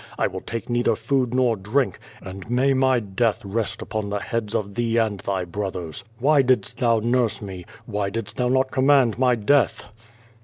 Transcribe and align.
I 0.17 0.25
will 0.25 0.41
take 0.41 0.67
neither 0.67 0.95
food 0.95 1.31
nor 1.35 1.55
drink, 1.55 1.99
and 2.23 2.49
may 2.49 2.73
my 2.73 2.99
death 2.99 3.45
rest 3.45 3.83
upon 3.83 4.09
the 4.09 4.17
heads 4.17 4.55
of 4.55 4.73
thee 4.73 4.97
and 4.97 5.19
thy 5.19 5.45
brothers. 5.45 6.03
Why 6.17 6.41
didst 6.41 6.79
thou 6.79 6.99
nurse 7.01 7.39
me? 7.39 7.67
Why 7.85 8.09
didst 8.09 8.37
thou 8.37 8.47
not 8.47 8.71
command 8.71 9.19
my 9.19 9.35
death?" 9.35 9.85